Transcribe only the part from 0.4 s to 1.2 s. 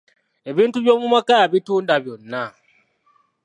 Ebintu eby'omu